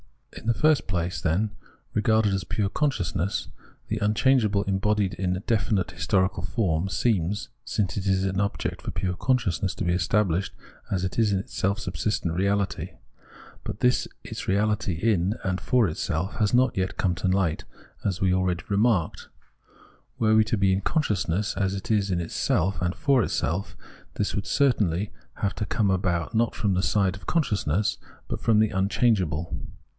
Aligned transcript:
In 0.35 0.47
the 0.47 0.53
first 0.55 0.87
place, 0.87 1.21
then, 1.21 1.51
regarded 1.93 2.33
as 2.33 2.43
pure 2.43 2.69
consciousness, 2.69 3.49
the 3.89 3.97
unchangeable 3.99 4.63
embodied 4.63 5.13
in 5.15 5.43
definite 5.45 5.91
historical 5.91 6.41
form, 6.41 6.89
seems, 6.89 7.49
since 7.65 7.97
it 7.97 8.07
is 8.07 8.23
an 8.23 8.39
object 8.39 8.81
for 8.81 8.89
pure 8.89 9.13
consciousness, 9.13 9.75
to 9.75 9.83
be 9.83 9.93
established 9.93 10.53
as 10.89 11.03
it 11.03 11.19
is 11.19 11.31
in 11.31 11.37
its 11.39 11.53
self 11.53 11.77
subsistent 11.77 12.33
reality 12.33 12.93
But 13.63 13.81
this, 13.81 14.07
its 14.23 14.45
reahty 14.45 14.97
in 14.99 15.35
and 15.43 15.61
for 15.61 15.87
itself, 15.87 16.37
has 16.37 16.51
not 16.51 16.75
yet 16.75 16.97
come 16.97 17.13
to 17.15 17.27
light, 17.27 17.65
as 18.03 18.21
we 18.21 18.33
already 18.33 18.63
remarked. 18.69 19.27
Were 20.17 20.39
it 20.41 20.47
to 20.47 20.57
be 20.57 20.73
in 20.73 20.81
consciousness 20.81 21.55
as 21.55 21.75
it 21.75 21.91
is 21.91 22.09
in 22.09 22.19
itself 22.19 22.81
and 22.81 22.95
for 22.95 23.21
itself, 23.21 23.75
this 24.15 24.33
would 24.33 24.47
certainly 24.47 25.11
have 25.35 25.53
to 25.55 25.65
come 25.65 25.91
about 25.91 26.33
not 26.33 26.55
from 26.55 26.73
the 26.73 26.81
side 26.81 27.15
of 27.17 27.27
consciousness, 27.27 27.97
but 28.29 28.39
from 28.41 28.57
the 28.57 28.69
unchangeable. 28.69 29.53